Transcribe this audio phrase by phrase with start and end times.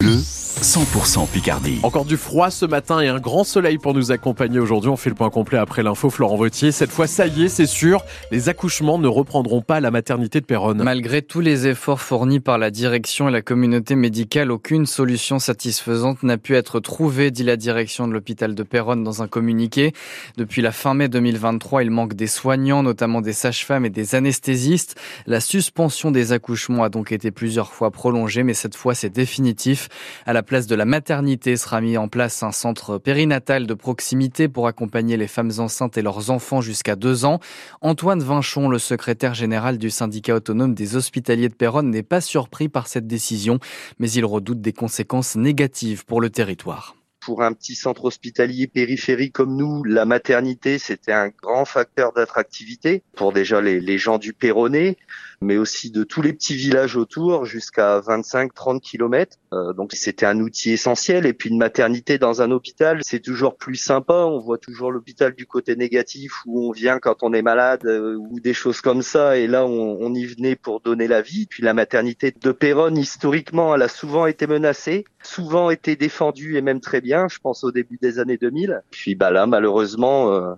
[0.00, 0.22] Bleu,
[0.62, 1.78] 100% Picardie.
[1.84, 4.90] Encore du froid ce matin et un grand soleil pour nous accompagner aujourd'hui.
[4.90, 6.72] On fait le point complet après l'info Florent Vautier.
[6.72, 10.40] Cette fois, ça y est, c'est sûr, les accouchements ne reprendront pas à la maternité
[10.40, 10.82] de Péronne.
[10.82, 16.24] Malgré tous les efforts fournis par la direction et la communauté médicale, aucune solution satisfaisante
[16.24, 19.92] n'a pu être trouvée, dit la direction de l'hôpital de Péronne dans un communiqué.
[20.38, 24.96] Depuis la fin mai 2023, il manque des soignants, notamment des sages-femmes et des anesthésistes.
[25.26, 29.88] La suspension des accouchements a donc été plusieurs fois prolongée, mais cette fois c'est définitif.
[30.26, 34.48] À la place de la maternité sera mis en place un centre périnatal de proximité
[34.48, 37.38] pour accompagner les femmes enceintes et leurs enfants jusqu'à deux ans.
[37.82, 42.68] Antoine Vinchon, le secrétaire général du syndicat autonome des hospitaliers de Péronne, n'est pas surpris
[42.68, 43.60] par cette décision,
[43.98, 49.34] mais il redoute des conséquences négatives pour le territoire pour un petit centre hospitalier périphérique
[49.34, 54.32] comme nous, la maternité, c'était un grand facteur d'attractivité pour déjà les, les gens du
[54.32, 54.96] Péronnet,
[55.40, 59.36] mais aussi de tous les petits villages autour jusqu'à 25-30 kilomètres.
[59.52, 61.26] Euh, donc c'était un outil essentiel.
[61.26, 64.14] Et puis une maternité dans un hôpital, c'est toujours plus sympa.
[64.14, 68.16] On voit toujours l'hôpital du côté négatif où on vient quand on est malade euh,
[68.16, 69.36] ou des choses comme ça.
[69.36, 71.46] Et là, on, on, y venait pour donner la vie.
[71.46, 76.62] Puis la maternité de Péronne, historiquement, elle a souvent été menacée, souvent été défendue et
[76.62, 77.28] même très bien.
[77.28, 78.82] Je pense au début des années 2000.
[78.90, 80.32] Puis bah là, malheureusement.
[80.32, 80.54] Euh,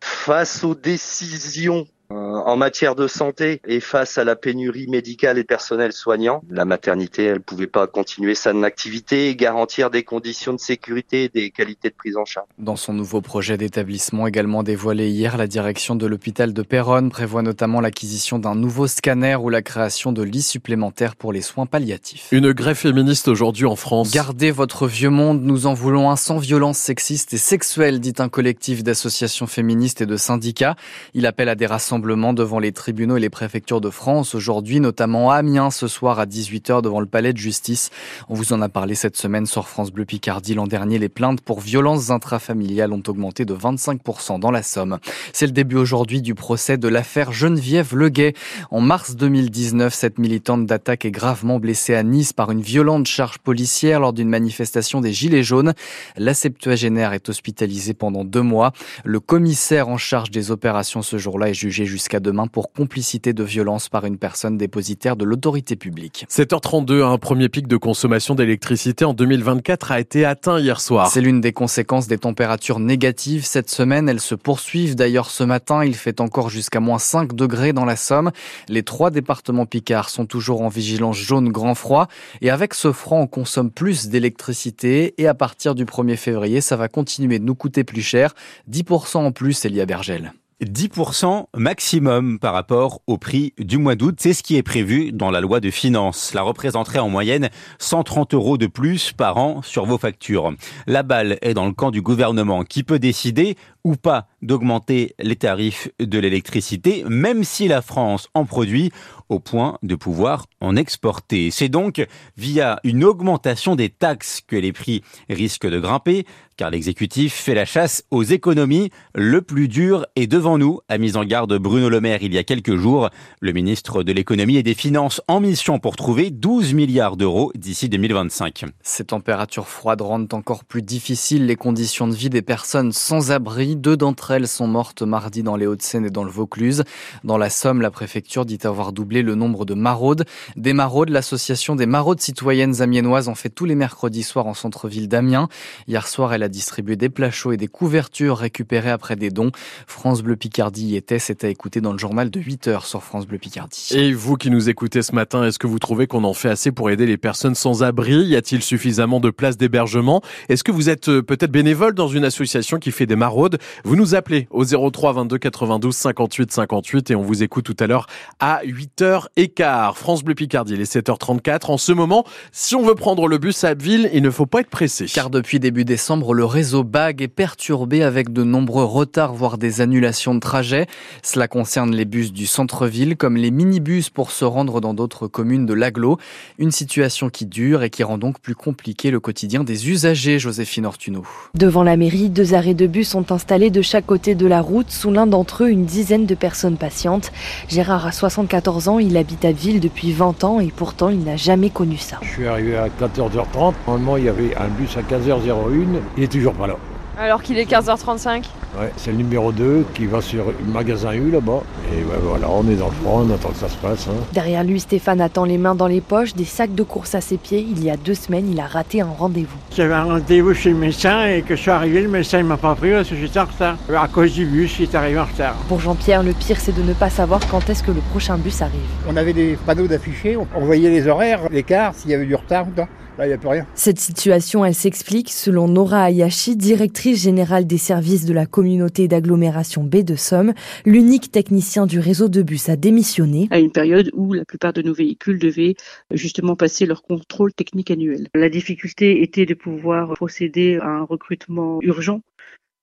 [0.00, 5.92] face aux décisions en matière de santé et face à la pénurie médicale et personnel
[5.92, 11.24] soignant, la maternité, elle pouvait pas continuer sa activité et garantir des conditions de sécurité
[11.24, 12.46] et des qualités de prise en charge.
[12.58, 17.42] Dans son nouveau projet d'établissement également dévoilé hier, la direction de l'hôpital de Péronne prévoit
[17.42, 22.28] notamment l'acquisition d'un nouveau scanner ou la création de lits supplémentaires pour les soins palliatifs.
[22.30, 24.12] Une grève féministe aujourd'hui en France.
[24.12, 28.28] Gardez votre vieux monde, nous en voulons un sans violence sexiste et sexuelle, dit un
[28.28, 30.76] collectif d'associations féministes et de syndicats.
[31.14, 35.30] Il appelle à des rassemblements devant les tribunaux et les préfectures de France aujourd'hui, notamment
[35.30, 37.90] à Amiens ce soir à 18h devant le palais de justice.
[38.28, 40.54] On vous en a parlé cette semaine sur France Bleu Picardie.
[40.54, 44.98] L'an dernier, les plaintes pour violences intrafamiliales ont augmenté de 25% dans la Somme.
[45.32, 48.34] C'est le début aujourd'hui du procès de l'affaire Geneviève Leguet.
[48.70, 53.38] En mars 2019, cette militante d'attaque est gravement blessée à Nice par une violente charge
[53.38, 55.72] policière lors d'une manifestation des Gilets jaunes.
[56.16, 58.72] La septuagénaire est hospitalisée pendant deux mois.
[59.04, 63.42] Le commissaire en charge des opérations ce jour-là est jugé jusqu'à demain pour complicité de
[63.42, 66.26] violence par une personne dépositaire de l'autorité publique.
[66.28, 71.10] 7h32, un premier pic de consommation d'électricité en 2024 a été atteint hier soir.
[71.10, 74.08] C'est l'une des conséquences des températures négatives cette semaine.
[74.08, 75.84] Elles se poursuivent d'ailleurs ce matin.
[75.84, 78.30] Il fait encore jusqu'à moins 5 degrés dans la Somme.
[78.68, 82.08] Les trois départements picards sont toujours en vigilance jaune grand froid.
[82.40, 85.14] Et avec ce froid, on consomme plus d'électricité.
[85.18, 88.34] Et à partir du 1er février, ça va continuer de nous coûter plus cher.
[88.70, 90.32] 10% en plus, Elia Bergel.
[90.64, 94.16] 10% maximum par rapport au prix du mois d'août.
[94.18, 96.18] C'est ce qui est prévu dans la loi de finances.
[96.18, 100.54] Cela représenterait en moyenne 130 euros de plus par an sur vos factures.
[100.86, 105.36] La balle est dans le camp du gouvernement qui peut décider ou pas d'augmenter les
[105.36, 108.92] tarifs de l'électricité, même si la France en produit
[109.28, 111.50] au point de pouvoir en exporter.
[111.50, 116.26] C'est donc via une augmentation des taxes que les prix risquent de grimper,
[116.56, 118.90] car l'exécutif fait la chasse aux économies.
[119.14, 122.38] Le plus dur est devant nous, a mis en garde Bruno Le Maire il y
[122.38, 123.10] a quelques jours.
[123.40, 127.88] Le ministre de l'économie et des finances en mission pour trouver 12 milliards d'euros d'ici
[127.88, 128.64] 2025.
[128.82, 133.76] Ces températures froides rendent encore plus difficiles les conditions de vie des personnes sans abri.
[133.76, 136.84] Deux d'entre elles sont mortes mardi dans les Hauts-de-Seine et dans le Vaucluse.
[137.24, 140.24] Dans la Somme, la préfecture dit avoir doublé le nombre de maraudes.
[140.56, 145.08] Des maraudes, l'association des maraudes citoyennes amiénoises en fait tous les mercredis soirs en centre-ville
[145.08, 145.48] d'Amiens.
[145.88, 149.52] Hier soir, elle a distribué des plats chauds et des couvertures récupérées après des dons.
[149.86, 153.26] France Bleu Picardie y était, à écouter dans le journal de 8 heures sur France
[153.26, 153.88] Bleu Picardie.
[153.92, 156.72] Et vous qui nous écoutez ce matin, est-ce que vous trouvez qu'on en fait assez
[156.72, 158.26] pour aider les personnes sans abri?
[158.26, 160.22] Y a-t-il suffisamment de places d'hébergement?
[160.48, 163.58] Est-ce que vous êtes euh, peut-être bénévole dans une association qui fait des maraudes?
[163.84, 167.86] Vous nous appelez au 03 22 92 58 58 et on vous écoute tout à
[167.86, 168.06] l'heure
[168.40, 169.94] à 8h15.
[169.94, 171.70] France Bleu Picardie, il est 7h34.
[171.70, 174.60] En ce moment, si on veut prendre le bus à Abbeville, il ne faut pas
[174.60, 175.06] être pressé.
[175.06, 179.80] Car depuis début décembre, le réseau BAG est perturbé avec de nombreux retards, voire des
[179.80, 180.86] annulations de trajets.
[181.22, 185.66] Cela concerne les bus du centre-ville comme les minibus pour se rendre dans d'autres communes
[185.66, 186.18] de l'aglo.
[186.58, 190.86] Une situation qui dure et qui rend donc plus compliqué le quotidien des usagers, Joséphine
[190.86, 191.24] Ortuno.
[191.54, 194.90] Devant la mairie, deux arrêts de bus sont installés de chaque côté de la route.
[194.90, 197.32] Sous l'un d'entre eux, une dizaine de personnes patientes.
[197.68, 201.36] Gérard a 74 ans, il habite à Ville depuis 20 ans et pourtant il n'a
[201.36, 202.18] jamais connu ça.
[202.22, 203.74] Je suis arrivé à 14h30.
[203.86, 206.00] Normalement, il y avait un bus à 15h01.
[206.16, 206.76] Il est toujours pas là.
[207.18, 208.44] Alors qu'il est 15h35
[208.78, 211.62] Ouais, c'est le numéro 2 qui va sur le magasin U là-bas.
[211.90, 214.06] Et ouais, voilà, on est dans le froid, on attend que ça se passe.
[214.06, 214.22] Hein.
[214.34, 217.38] Derrière lui, Stéphane attend les mains dans les poches, des sacs de course à ses
[217.38, 217.66] pieds.
[217.70, 219.56] Il y a deux semaines, il a raté un rendez-vous.
[219.74, 222.58] J'avais un rendez-vous chez le médecin et que je suis arrivé, le médecin ne m'a
[222.58, 223.78] pas pris parce que j'étais en retard.
[223.96, 225.54] À cause du bus, il est arrivé en retard.
[225.68, 228.60] Pour Jean-Pierre, le pire, c'est de ne pas savoir quand est-ce que le prochain bus
[228.60, 228.80] arrive.
[229.08, 232.68] On avait des panneaux d'affichés, on voyait les horaires, l'écart, s'il y avait du retard
[232.68, 232.88] ou pas.
[233.18, 233.66] Là, il n'y a plus rien.
[233.74, 239.84] Cette situation, elle s'explique selon Nora Ayashi, directrice générale des services de la communauté d'agglomération
[239.84, 240.52] B de Somme.
[240.84, 243.48] L'unique technicien du réseau de bus a démissionné.
[243.50, 245.76] À une période où la plupart de nos véhicules devaient
[246.10, 248.28] justement passer leur contrôle technique annuel.
[248.34, 252.20] La difficulté était de pouvoir procéder à un recrutement urgent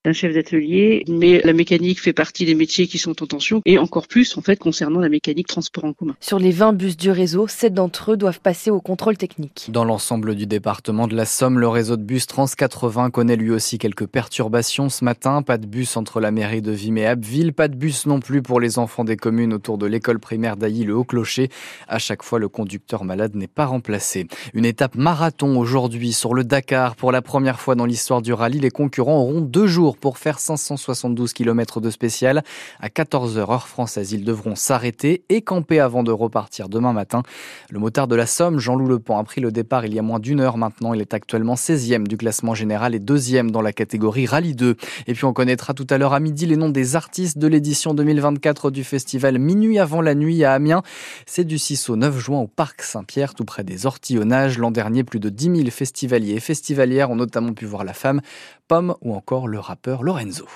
[0.06, 3.78] d'un chef d'atelier, mais la mécanique fait partie des métiers qui sont en tension et
[3.78, 6.16] encore plus en fait concernant la mécanique transport en commun.
[6.20, 9.68] Sur les 20 bus du réseau, 7 d'entre eux doivent passer au contrôle technique.
[9.70, 13.52] Dans l'ensemble du département de la Somme, le réseau de bus Trans 80 connaît lui
[13.52, 15.42] aussi quelques perturbations ce matin.
[15.42, 18.42] Pas de bus entre la mairie de Vimy et Abbeville, pas de bus non plus
[18.42, 21.48] pour les enfants des communes autour de l'école primaire d'Ailly le Haut-Clocher.
[21.88, 24.28] À chaque fois, le conducteur malade n'est pas remplacé.
[24.54, 26.98] Une étape marathon aujourd'hui sur le Dakar.
[26.98, 30.40] Pour la première fois dans l'histoire du rallye, les concurrents auront deux jours pour faire
[30.40, 32.44] 572 km de spécial.
[32.80, 37.24] À 14h heure française, ils devront s'arrêter et camper avant de repartir demain matin.
[37.70, 40.20] Le motard de la Somme, Jean-Loup Lepont, a pris le départ il y a moins
[40.20, 40.94] d'une heure maintenant.
[40.94, 44.76] Il est actuellement 16e du classement général et deuxième dans la catégorie Rallye 2.
[45.08, 47.94] Et puis on connaîtra tout à l'heure à midi les noms des artistes de l'édition
[47.94, 50.84] 2024 du festival Minuit avant la nuit à Amiens.
[51.26, 54.58] C'est du 6 au 9 juin au Parc Saint-Pierre, tout près des Ortillonnages.
[54.58, 58.22] L'an dernier, plus de 10 000 festivaliers et festivalières ont notamment pu voir la femme,
[58.68, 60.48] Pomme ou encore le Lorenzo.